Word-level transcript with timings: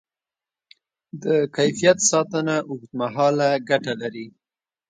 د 1.23 1.25
کیفیت 1.57 1.97
ساتنه 2.11 2.55
اوږدمهاله 2.69 3.49
ګټه 3.69 3.93
لري. 4.01 4.27